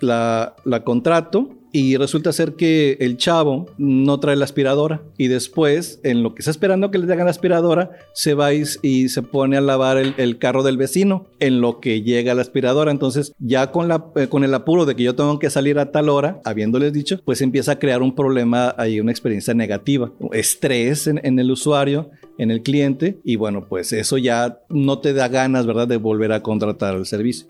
La, 0.00 0.54
contrato 0.84 1.50
y 1.70 1.96
resulta 1.96 2.32
ser 2.32 2.54
que 2.54 2.96
el 3.00 3.18
chavo 3.18 3.66
no 3.76 4.20
trae 4.20 4.36
la 4.36 4.44
aspiradora 4.44 5.02
y 5.18 5.28
después, 5.28 6.00
en 6.02 6.22
lo 6.22 6.34
que 6.34 6.40
está 6.40 6.50
esperando 6.50 6.90
que 6.90 6.98
le 6.98 7.06
traigan 7.06 7.26
la 7.26 7.30
aspiradora, 7.30 7.90
se 8.14 8.34
va 8.34 8.54
y, 8.54 8.64
se 8.64 9.22
pone 9.22 9.56
a 9.56 9.60
lavar 9.60 9.98
el, 9.98 10.38
carro 10.38 10.62
del 10.62 10.78
vecino 10.78 11.26
en 11.40 11.60
lo 11.60 11.80
que 11.80 12.02
llega 12.02 12.34
la 12.34 12.42
aspiradora. 12.42 12.90
Entonces, 12.90 13.34
ya 13.38 13.70
con, 13.70 13.88
la, 13.88 14.06
eh, 14.16 14.28
con 14.28 14.44
el 14.44 14.54
apuro 14.54 14.86
de 14.86 14.96
que 14.96 15.02
yo 15.02 15.14
tengo 15.14 15.38
que 15.38 15.50
salir 15.50 15.78
a 15.78 15.92
tal 15.92 16.08
hora, 16.08 16.40
habiéndoles 16.44 16.92
dicho, 16.92 17.20
pues 17.24 17.42
empieza 17.42 17.72
a 17.72 17.78
crear 17.78 18.02
un 18.02 18.14
problema 18.14 18.74
ahí, 18.78 19.00
una 19.00 19.12
experiencia 19.12 19.52
negativa, 19.52 20.10
estrés 20.32 21.06
en 21.06 21.38
el 21.38 21.50
usuario 21.50 22.10
en 22.38 22.50
el 22.50 22.62
cliente 22.62 23.18
y 23.24 23.36
bueno, 23.36 23.66
pues 23.68 23.92
eso 23.92 24.16
ya 24.16 24.60
no 24.70 25.00
te 25.00 25.12
da 25.12 25.28
ganas, 25.28 25.66
¿verdad?, 25.66 25.88
de 25.88 25.96
volver 25.96 26.32
a 26.32 26.42
contratar 26.42 26.94
el 26.94 27.04
servicio. 27.04 27.48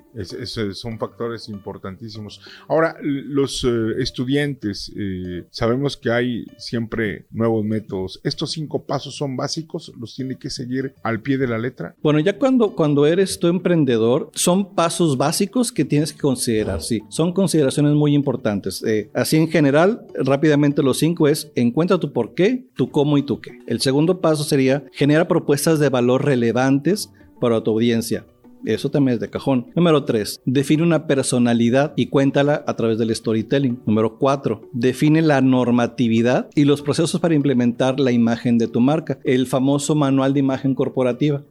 son 0.73 0.99
factores 0.99 1.49
importantísimos. 1.49 2.41
Ahora, 2.67 2.97
los 3.03 3.65
eh, 3.65 3.69
estudiantes, 3.99 4.91
eh, 4.97 5.45
sabemos 5.51 5.97
que 5.97 6.11
hay 6.11 6.47
siempre 6.57 7.27
nuevos 7.31 7.65
métodos. 7.65 8.21
¿Estos 8.25 8.53
cinco 8.53 8.85
pasos 8.85 9.15
son 9.15 9.37
básicos? 9.37 9.93
¿Los 10.01 10.17
tiene 10.17 10.37
que 10.37 10.51
seguir 10.51 10.95
al 11.03 11.21
pie 11.21 11.39
de 11.39 11.47
la 11.47 11.59
letra? 11.59 11.95
Bueno, 12.03 12.19
ya 12.19 12.39
cuando, 12.39 12.75
cuando 12.75 13.07
eres 13.07 13.39
tu 13.39 13.47
emprendedor, 13.49 14.31
son 14.35 14.75
pasos 14.75 15.19
básicos 15.19 15.71
que 15.71 15.85
tienes 15.85 16.13
que 16.13 16.21
considerar, 16.21 16.83
sí. 16.83 17.03
Son 17.11 17.33
consideraciones 17.33 17.93
muy 17.93 18.15
importantes. 18.15 18.83
Eh, 18.85 19.11
así 19.13 19.37
en 19.37 19.49
general, 19.49 20.07
rápidamente 20.15 20.83
los 20.83 20.99
cinco 20.99 21.29
es 21.29 21.53
encuentra 21.55 21.99
tu 21.99 22.13
por 22.13 22.35
qué, 22.35 22.67
tu 22.75 22.91
cómo 22.91 23.19
y 23.19 23.23
tu 23.23 23.41
qué. 23.41 23.59
El 23.67 23.81
segundo 23.81 24.21
paso 24.21 24.45
sería 24.45 24.78
genera 24.93 25.29
propuestas 25.29 25.79
de 25.79 25.89
valor 25.89 26.25
relevantes 26.25 27.13
para 27.41 27.63
tu 27.63 27.73
audiencia. 27.73 28.27
Eso 28.65 28.91
también 28.91 29.15
es 29.15 29.21
de 29.21 29.31
cajón. 29.31 29.69
Número 29.77 30.05
3. 30.05 30.43
Define 30.45 30.83
una 30.83 31.07
personalidad 31.07 31.93
y 31.97 32.07
cuéntala 32.07 32.65
a 32.67 32.75
través 32.75 32.99
del 32.99 33.15
storytelling. 33.15 33.81
Número 33.87 34.19
4. 34.19 34.63
Define 34.73 35.23
la 35.23 35.41
normatividad 35.41 36.49
y 36.55 36.65
los 36.65 36.83
procesos 36.83 37.21
para 37.21 37.35
implementar 37.35 38.01
la 38.01 38.11
imagen 38.11 38.59
de 38.59 38.69
tu 38.69 38.81
marca. 38.81 39.19
El 39.25 39.47
famoso 39.47 39.95
manual 39.95 40.35
de 40.35 40.41
imagen 40.41 40.75
corporativa. 40.75 41.45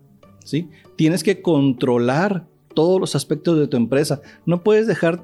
¿sí? 0.43 0.69
Tienes 0.95 1.23
que 1.23 1.41
controlar 1.41 2.45
todos 2.73 2.99
los 2.99 3.15
aspectos 3.15 3.57
de 3.57 3.67
tu 3.67 3.77
empresa. 3.77 4.21
No 4.45 4.63
puedes 4.63 4.85
dejar 4.85 5.23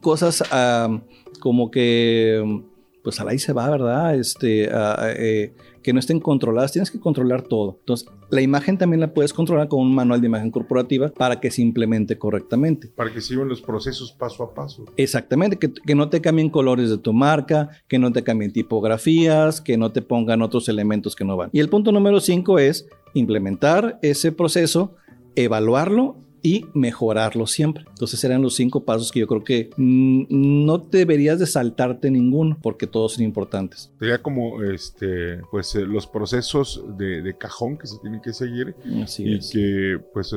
cosas 0.00 0.42
ah, 0.50 1.00
como 1.40 1.70
que 1.70 2.62
pues 3.02 3.20
ahí 3.20 3.38
se 3.38 3.52
va, 3.52 3.70
¿verdad? 3.70 4.14
Este, 4.14 4.68
eh, 4.70 5.54
que 5.82 5.92
no 5.92 5.98
estén 6.00 6.20
controladas, 6.20 6.72
tienes 6.72 6.90
que 6.90 7.00
controlar 7.00 7.42
todo. 7.42 7.76
Entonces, 7.80 8.08
la 8.30 8.40
imagen 8.40 8.78
también 8.78 9.00
la 9.00 9.12
puedes 9.12 9.32
controlar 9.32 9.68
con 9.68 9.80
un 9.80 9.94
manual 9.94 10.20
de 10.20 10.26
imagen 10.26 10.50
corporativa 10.50 11.08
para 11.10 11.40
que 11.40 11.50
se 11.50 11.62
implemente 11.62 12.18
correctamente. 12.18 12.88
Para 12.88 13.12
que 13.12 13.20
sigan 13.20 13.48
los 13.48 13.62
procesos 13.62 14.12
paso 14.12 14.42
a 14.44 14.54
paso. 14.54 14.84
Exactamente, 14.96 15.58
que, 15.58 15.72
que 15.72 15.94
no 15.94 16.08
te 16.08 16.20
cambien 16.20 16.50
colores 16.50 16.90
de 16.90 16.98
tu 16.98 17.12
marca, 17.12 17.70
que 17.88 17.98
no 17.98 18.12
te 18.12 18.22
cambien 18.22 18.52
tipografías, 18.52 19.60
que 19.60 19.76
no 19.76 19.92
te 19.92 20.02
pongan 20.02 20.42
otros 20.42 20.68
elementos 20.68 21.16
que 21.16 21.24
no 21.24 21.36
van. 21.36 21.50
Y 21.52 21.60
el 21.60 21.68
punto 21.68 21.92
número 21.92 22.20
5 22.20 22.58
es 22.58 22.86
implementar 23.14 23.98
ese 24.02 24.32
proceso, 24.32 24.94
evaluarlo 25.34 26.16
y 26.42 26.66
mejorarlo 26.74 27.46
siempre. 27.46 27.84
Entonces 27.88 28.22
eran 28.24 28.42
los 28.42 28.56
cinco 28.56 28.84
pasos 28.84 29.10
que 29.12 29.20
yo 29.20 29.26
creo 29.26 29.44
que 29.44 29.70
mm, 29.76 30.64
no 30.64 30.78
deberías 30.78 31.38
de 31.38 31.46
saltarte 31.46 32.10
ninguno 32.10 32.58
porque 32.62 32.86
todos 32.86 33.14
son 33.14 33.24
importantes. 33.24 33.92
Sería 33.98 34.22
como 34.22 34.62
este, 34.62 35.40
pues 35.50 35.74
eh, 35.74 35.80
los 35.80 36.06
procesos 36.06 36.84
de, 36.96 37.20
cajón 37.38 37.78
que 37.78 37.86
se 37.86 37.98
tienen 37.98 38.20
que 38.20 38.32
seguir 38.32 38.74
y 38.84 39.38
que 39.50 39.98
pues 40.12 40.32
eh, 40.32 40.36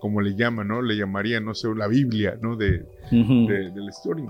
como 0.00 0.20
le 0.20 0.34
llaman, 0.34 0.68
¿no? 0.68 0.82
Le 0.82 0.96
llamaría, 0.96 1.38
no 1.40 1.54
sé, 1.54 1.68
la 1.76 1.86
Biblia, 1.86 2.38
¿no? 2.40 2.56
De, 2.56 2.86
del 3.10 3.88
story. 3.90 4.24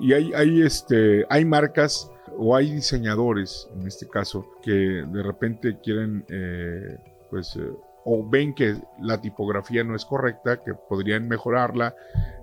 Y 0.00 0.12
hay, 0.12 0.32
hay, 0.34 0.62
este, 0.62 1.24
hay 1.28 1.44
marcas 1.44 2.10
o 2.38 2.56
hay 2.56 2.70
diseñadores, 2.70 3.68
en 3.78 3.86
este 3.86 4.08
caso, 4.08 4.46
que 4.62 4.70
de 4.70 5.22
repente 5.22 5.78
quieren, 5.82 6.24
eh, 6.28 6.96
pues, 7.28 7.58
o 8.04 8.28
ven 8.28 8.54
que 8.54 8.76
la 9.00 9.20
tipografía 9.20 9.84
no 9.84 9.94
es 9.94 10.04
correcta, 10.04 10.60
que 10.62 10.74
podrían 10.74 11.28
mejorarla, 11.28 11.94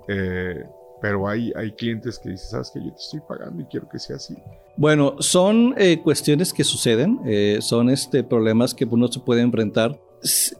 eh, 0.08 0.64
pero 1.02 1.28
hay, 1.28 1.52
hay 1.56 1.72
clientes 1.72 2.20
que 2.20 2.30
dicen, 2.30 2.50
sabes 2.50 2.72
que 2.72 2.80
yo 2.80 2.92
te 2.92 3.00
estoy 3.00 3.20
pagando 3.28 3.62
y 3.62 3.66
quiero 3.66 3.88
que 3.90 4.00
sea 4.00 4.16
así. 4.16 4.36
Bueno, 4.78 5.16
son 5.20 5.76
eh, 5.78 6.02
cuestiones 6.02 6.54
que 6.54 6.64
suceden, 6.64 7.20
eh, 7.26 7.60
son 7.62 7.90
este, 7.90 8.24
problemas 8.24 8.74
que 8.74 8.86
uno 8.86 9.08
se 9.08 9.20
puede 9.20 9.42
enfrentar. 9.42 10.00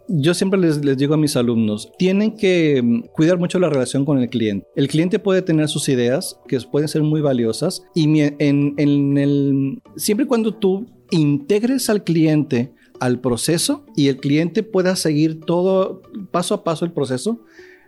Yo 0.08 0.36
siempre 0.36 0.60
les, 0.60 0.84
les, 0.86 0.98
digo 0.98 1.16
a 1.16 1.18
mis 1.18 1.36
alumnos, 1.36 1.92
tienen 1.98 2.36
que 2.36 2.82
mm, 2.84 3.08
cuidar 3.14 3.40
mucho 3.40 3.58
la 3.58 3.70
relación 3.70 4.06
con 4.06 4.20
el 4.20 4.30
cliente. 4.30 4.68
El 4.76 4.88
cliente 4.88 5.18
puede 5.18 5.42
tener 5.42 5.68
sus 5.68 5.90
ideas, 5.90 6.40
que 6.48 6.60
pueden 6.72 6.88
ser 6.88 7.02
muy 7.02 7.22
valiosas, 7.22 7.84
y 7.96 8.22
en, 8.22 8.76
en 8.78 9.18
el, 9.18 9.82
siempre 9.96 10.26
y 10.26 10.28
cuando 10.28 10.54
tú 10.54 10.86
integres 11.10 11.90
al 11.90 12.04
cliente 12.04 12.74
al 13.00 13.20
proceso 13.20 13.86
y 13.96 14.08
el 14.08 14.18
cliente 14.18 14.64
pueda 14.64 14.96
seguir 14.96 15.42
todo 15.42 16.02
paso 16.32 16.54
a 16.54 16.64
paso 16.64 16.86
el 16.86 16.92
proceso, 16.92 17.42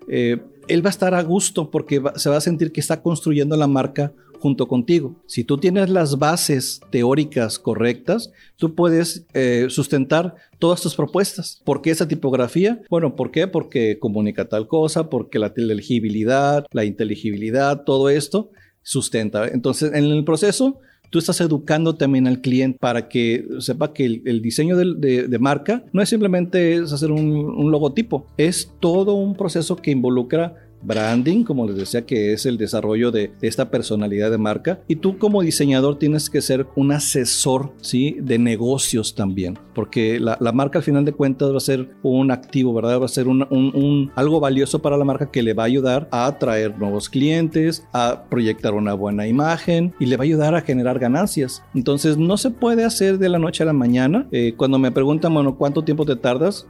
eh, 0.07 0.41
él 0.67 0.85
va 0.85 0.89
a 0.89 0.91
estar 0.91 1.13
a 1.13 1.23
gusto 1.23 1.71
porque 1.71 2.01
se 2.15 2.29
va 2.29 2.37
a 2.37 2.41
sentir 2.41 2.71
que 2.71 2.79
está 2.79 3.01
construyendo 3.01 3.57
la 3.57 3.67
marca 3.67 4.13
junto 4.39 4.67
contigo. 4.67 5.15
Si 5.25 5.43
tú 5.43 5.57
tienes 5.57 5.89
las 5.89 6.17
bases 6.17 6.81
teóricas 6.91 7.59
correctas, 7.59 8.31
tú 8.55 8.73
puedes 8.73 9.25
eh, 9.33 9.67
sustentar 9.69 10.35
todas 10.59 10.81
tus 10.81 10.95
propuestas. 10.95 11.61
¿Por 11.65 11.81
qué 11.81 11.91
esa 11.91 12.07
tipografía? 12.07 12.81
Bueno, 12.89 13.15
¿por 13.15 13.31
qué? 13.31 13.47
Porque 13.47 13.99
comunica 13.99 14.47
tal 14.47 14.67
cosa, 14.67 15.09
porque 15.09 15.39
la 15.39 15.53
legibilidad, 15.55 16.65
la 16.71 16.85
inteligibilidad, 16.85 17.83
todo 17.83 18.09
esto 18.09 18.49
sustenta. 18.81 19.47
Entonces, 19.47 19.93
en 19.93 20.05
el 20.05 20.23
proceso, 20.23 20.79
tú 21.09 21.19
estás 21.19 21.41
educando 21.41 21.95
también 21.95 22.27
al 22.27 22.41
cliente 22.41 22.77
para 22.79 23.09
que 23.09 23.47
sepa 23.59 23.93
que 23.93 24.05
el, 24.05 24.41
diseño 24.41 24.77
de, 24.77 25.37
marca 25.39 25.83
no 25.91 26.01
es 26.01 26.09
simplemente 26.09 26.75
hacer 26.77 27.11
un 27.11 27.71
logotipo, 27.71 28.27
es 28.37 28.71
todo 28.79 29.13
un 29.13 29.35
proceso 29.35 29.75
que 29.75 29.91
involucra 29.91 30.68
branding, 30.81 31.43
como 31.43 31.65
les 31.67 31.75
decía, 31.75 32.05
que 32.05 32.33
es 32.33 32.45
el 32.45 32.57
desarrollo 32.57 33.11
de 33.11 33.31
esta 33.41 33.69
personalidad 33.69 34.31
de 34.31 34.37
marca. 34.37 34.79
Y 34.87 34.97
tú 34.97 35.17
como 35.17 35.41
diseñador 35.41 35.97
tienes 35.99 36.29
que 36.29 36.41
ser 36.41 36.67
un 36.75 36.91
asesor, 36.91 37.73
¿sí? 37.81 38.17
De 38.19 38.37
negocios 38.37 39.15
también, 39.15 39.57
porque 39.73 40.19
la, 40.19 40.37
marca 40.53 40.79
al 40.79 40.83
final 40.83 41.05
de 41.05 41.13
cuentas 41.13 41.51
va 41.51 41.57
a 41.57 41.61
ser 41.61 41.89
un 42.03 42.31
activo, 42.31 42.73
¿verdad? 42.73 43.01
Va 43.01 43.05
a 43.05 43.09
ser 43.09 43.27
un, 43.27 44.11
algo 44.15 44.39
valioso 44.39 44.81
para 44.81 44.97
la 44.97 45.05
marca 45.05 45.31
que 45.31 45.43
le 45.43 45.53
va 45.53 45.63
a 45.63 45.67
ayudar 45.67 46.07
a 46.11 46.25
atraer 46.25 46.77
nuevos 46.77 47.09
clientes, 47.09 47.85
a 47.93 48.25
proyectar 48.29 48.73
una 48.73 48.93
buena 48.93 49.27
imagen 49.27 49.93
y 49.99 50.05
le 50.05 50.17
va 50.17 50.23
a 50.23 50.25
ayudar 50.25 50.55
a 50.55 50.61
generar 50.61 50.99
ganancias. 50.99 51.63
Entonces 51.73 52.17
no 52.17 52.37
se 52.37 52.51
puede 52.51 52.83
hacer 52.83 53.19
de 53.19 53.29
la 53.29 53.39
noche 53.39 53.63
a 53.63 53.65
la 53.65 53.73
mañana. 53.73 54.27
Eh, 54.31 54.53
cuando 54.57 54.79
me 54.79 54.91
preguntan, 54.91 55.33
bueno, 55.33 55.55
¿cuánto 55.55 55.83
tiempo 55.83 56.05
te 56.05 56.15
tardas? 56.15 56.67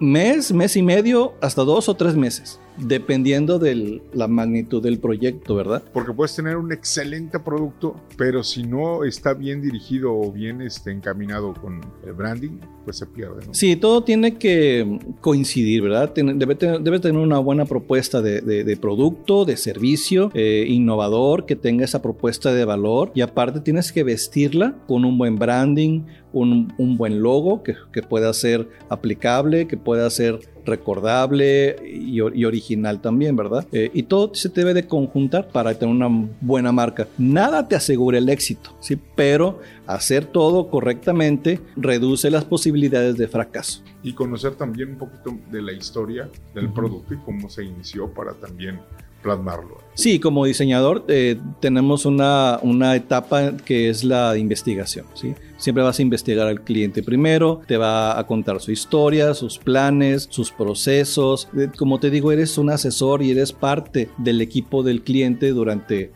Mes, 0.00 0.52
mes 0.52 0.76
y 0.76 0.82
medio, 0.82 1.34
hasta 1.40 1.62
dos 1.64 1.88
o 1.88 1.94
tres 1.94 2.16
meses 2.16 2.58
dependiendo 2.76 3.58
de 3.58 4.02
la 4.12 4.28
magnitud 4.28 4.82
del 4.82 4.98
proyecto, 4.98 5.54
¿verdad? 5.54 5.82
Porque 5.92 6.12
puedes 6.12 6.34
tener 6.34 6.56
un 6.56 6.72
excelente 6.72 7.38
producto, 7.38 7.96
pero 8.16 8.42
si 8.42 8.64
no 8.64 9.04
está 9.04 9.34
bien 9.34 9.62
dirigido 9.62 10.14
o 10.14 10.32
bien 10.32 10.62
este, 10.62 10.90
encaminado 10.90 11.54
con 11.54 11.80
el 12.04 12.12
branding, 12.12 12.58
pues 12.84 12.98
se 12.98 13.06
pierde. 13.06 13.46
¿no? 13.46 13.54
Sí, 13.54 13.76
todo 13.76 14.02
tiene 14.04 14.38
que 14.38 14.98
coincidir, 15.20 15.82
¿verdad? 15.82 16.12
Debe 16.14 16.54
tener, 16.54 17.00
tener 17.00 17.20
una 17.20 17.38
buena 17.38 17.64
propuesta 17.64 18.20
de, 18.22 18.78
producto, 18.80 19.44
de 19.44 19.56
servicio, 19.56 20.30
eh, 20.34 20.64
innovador, 20.68 21.46
que 21.46 21.56
tenga 21.56 21.84
esa 21.84 22.02
propuesta 22.02 22.52
de 22.52 22.64
valor 22.64 23.12
y 23.14 23.20
aparte 23.20 23.60
tienes 23.60 23.92
que 23.92 24.02
vestirla 24.02 24.76
con 24.86 25.04
un 25.04 25.18
buen 25.18 25.38
branding, 25.38 26.02
un, 26.32 26.96
buen 26.96 27.22
logo 27.22 27.62
que, 27.62 27.74
que 27.92 28.02
pueda 28.02 28.32
ser 28.32 28.68
aplicable, 28.88 29.66
que 29.66 29.76
pueda 29.76 30.08
ser 30.10 30.51
recordable 30.64 31.76
y, 31.84 32.20
original 32.20 33.00
también, 33.00 33.36
¿verdad? 33.36 33.66
Eh, 33.72 33.90
y 33.92 34.04
todo 34.04 34.34
se 34.34 34.48
debe 34.48 34.74
de 34.74 34.86
conjuntar 34.86 35.48
para 35.48 35.74
tener 35.74 35.94
una 35.94 36.28
buena 36.40 36.72
marca. 36.72 37.08
Nada 37.18 37.66
te 37.68 37.76
asegura 37.76 38.18
el 38.18 38.28
éxito, 38.28 38.76
¿sí? 38.80 38.98
Pero 39.16 39.60
hacer 39.86 40.26
todo 40.26 40.68
correctamente 40.68 41.60
reduce 41.76 42.30
las 42.30 42.44
posibilidades 42.44 43.16
de 43.16 43.28
fracaso. 43.28 43.82
Y 44.02 44.14
conocer 44.14 44.54
también 44.54 44.90
un 44.90 44.98
poquito 44.98 45.38
de 45.50 45.62
la 45.62 45.72
historia 45.72 46.28
del 46.54 46.72
producto 46.72 47.14
y 47.14 47.18
cómo 47.18 47.48
se 47.48 47.64
inició 47.64 48.12
para 48.12 48.34
también 48.34 48.80
plasmarlo. 49.22 49.78
Sí, 49.94 50.18
como 50.18 50.46
diseñador 50.46 51.04
eh, 51.08 51.38
tenemos 51.60 52.06
una, 52.06 52.58
una, 52.62 52.96
etapa 52.96 53.56
que 53.56 53.90
es 53.90 54.04
la 54.04 54.36
investigación. 54.38 55.06
¿sí? 55.14 55.34
Siempre 55.58 55.84
vas 55.84 55.98
a 55.98 56.02
investigar 56.02 56.46
al 56.48 56.62
cliente 56.62 57.02
primero, 57.02 57.60
te 57.66 57.76
va 57.76 58.18
a 58.18 58.26
contar 58.26 58.60
su 58.60 58.72
historia, 58.72 59.34
sus 59.34 59.58
planes, 59.58 60.28
sus 60.30 60.50
procesos. 60.50 61.48
Eh, 61.56 61.68
como 61.76 62.00
te 62.00 62.10
digo, 62.10 62.32
eres 62.32 62.56
un 62.56 62.70
asesor 62.70 63.22
y 63.22 63.30
eres 63.30 63.52
parte 63.52 64.08
del 64.16 64.40
equipo 64.40 64.82
del 64.82 65.02
cliente 65.02 65.50
durante 65.50 66.12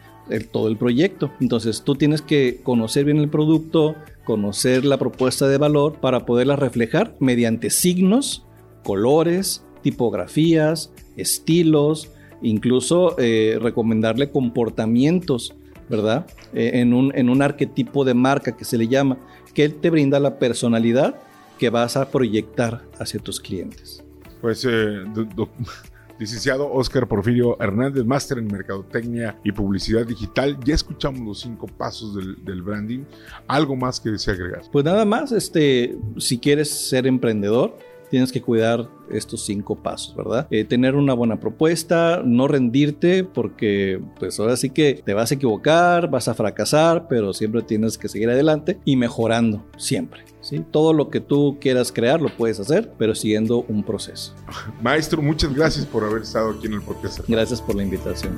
todo 0.51 0.69
el 0.69 0.77
proyecto. 0.77 1.31
Entonces 1.41 1.83
tú 1.83 1.95
tienes 1.95 2.23
que 2.23 2.61
conocer 2.63 3.05
bien 3.05 3.19
el 3.19 3.29
producto, 3.29 3.95
conocer 4.25 4.85
la 4.85 4.99
propuesta 4.99 5.49
de 5.49 5.59
valor 5.59 6.01
para 6.01 6.27
poderla 6.27 6.57
reflejar 6.57 7.15
mediante 7.21 7.71
signos, 7.71 8.45
colores, 8.83 9.65
tipografías, 9.83 10.93
estilos, 11.17 12.11
incluso 12.43 13.17
eh, 13.19 13.59
recomendarle 13.61 14.31
comportamientos, 14.31 15.55
¿verdad? 15.89 16.27
Eh, 16.53 16.73
en, 16.75 16.95
un, 16.95 17.13
en 17.15 17.29
un 17.29 17.43
arquetipo 17.43 18.05
de 18.05 18.15
marca 18.15 18.57
que 18.57 18.65
se 18.65 18.79
le 18.79 18.89
llama, 18.89 19.19
que 19.55 19.69
te 19.69 19.91
brinda 19.91 20.21
la 20.21 20.39
personalidad 20.39 21.17
que 21.59 21.71
vas 21.71 21.97
a 21.97 22.11
proyectar 22.11 22.83
hacia 22.99 23.21
tus 23.21 23.41
clientes. 23.41 24.05
Pues, 24.41 24.67
eh, 24.69 25.05
licenciado 26.19 26.71
Oscar 26.71 27.07
Porfirio 27.07 27.61
Hernández, 27.61 28.05
máster 28.05 28.39
en 28.39 28.47
Mercadotecnia 28.47 29.39
y 29.45 29.53
Publicidad 29.53 30.07
Digital. 30.07 30.59
Ya 30.65 30.75
escuchamos 30.75 31.21
los 31.21 31.41
cinco 31.41 31.67
pasos 31.67 32.15
del, 32.15 32.45
del, 32.45 32.63
branding. 32.63 33.05
¿Algo 33.47 33.77
más 33.77 34.01
que 34.01 34.11
desea 34.11 34.35
agregar? 34.35 34.63
Pues 34.73 34.85
nada 34.85 35.05
más, 35.05 35.33
este, 35.33 35.97
si 36.19 36.39
quieres 36.39 36.71
ser 36.71 37.07
emprendedor, 37.07 37.77
tienes 38.11 38.33
que 38.33 38.43
cuidar 38.43 38.89
estos 39.11 39.45
cinco 39.45 39.77
pasos, 39.77 40.15
¿verdad? 40.17 40.47
Eh, 40.51 40.65
tener 40.65 40.95
una 40.95 41.15
buena 41.15 41.39
propuesta, 41.39 42.23
no 42.25 42.49
rendirte 42.49 43.25
porque 43.25 44.01
pues 44.19 44.39
ahora 44.41 44.57
sí 44.57 44.71
que 44.71 45.03
te 45.05 45.15
vas 45.15 45.31
a 45.31 45.35
equivocar, 45.35 46.11
vas 46.11 46.29
a 46.29 46.35
fracasar, 46.35 47.07
pero 47.09 47.33
siempre 47.33 47.63
tienes 47.63 47.99
que 47.99 48.09
seguir 48.09 48.31
adelante 48.31 48.79
y 48.85 48.97
mejorando 48.97 49.65
siempre. 49.77 50.25
¿sí? 50.41 50.65
Todo 50.71 50.93
lo 50.93 51.11
que 51.11 51.21
tú 51.21 51.59
quieras 51.61 51.93
crear 51.93 52.21
lo 52.21 52.29
puedes 52.29 52.61
hacer, 52.61 52.93
pero 52.99 53.15
siguiendo 53.15 53.65
un 53.69 53.83
proceso. 53.83 54.35
Maestro, 54.83 55.23
muchas 55.23 55.55
gracias 55.55 55.87
por 55.87 56.05
haber 56.05 56.23
estado 56.23 56.51
aquí 56.51 56.67
en 56.67 56.75
el 56.75 56.83
podcast. 56.83 57.21
Gracias 57.29 57.61
por 57.61 57.77
la 57.77 57.83
invitación. 57.83 58.33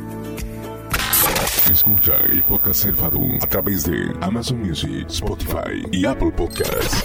Escucha 1.71 2.15
el 2.33 2.43
podcast 2.45 2.83
Cerfado 2.83 3.21
a 3.43 3.47
través 3.47 3.85
de 3.85 4.11
Amazon 4.23 4.61
Music, 4.61 5.07
Spotify 5.09 5.85
y 5.93 6.07
Apple 6.07 6.33
Podcasts. 6.33 7.05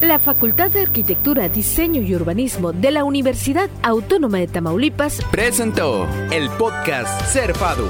La 0.00 0.18
Facultad 0.18 0.70
de 0.70 0.82
Arquitectura, 0.82 1.48
Diseño 1.48 2.02
y 2.02 2.14
Urbanismo 2.14 2.72
de 2.72 2.90
la 2.90 3.04
Universidad 3.04 3.70
Autónoma 3.82 4.38
de 4.38 4.46
Tamaulipas 4.46 5.20
presentó 5.30 6.06
el 6.30 6.48
podcast 6.50 7.22
Cerfado. 7.32 7.86